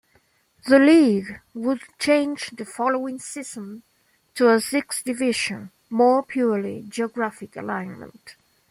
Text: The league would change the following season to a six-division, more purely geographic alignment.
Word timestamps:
The 0.65 0.79
league 0.79 1.41
would 1.53 1.83
change 1.99 2.49
the 2.55 2.65
following 2.65 3.19
season 3.19 3.83
to 4.33 4.49
a 4.49 4.59
six-division, 4.59 5.69
more 5.91 6.23
purely 6.23 6.85
geographic 6.89 7.55
alignment. 7.55 8.35